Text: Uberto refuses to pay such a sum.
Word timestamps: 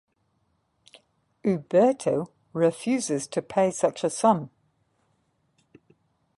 Uberto 1.45 2.31
refuses 2.53 3.27
to 3.27 3.39
pay 3.39 3.69
such 3.69 4.03
a 4.03 4.09
sum. 4.09 4.49